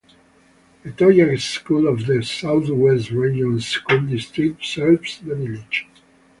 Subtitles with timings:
[0.81, 5.85] The Togiak School of the Southwest Region School District serves the village.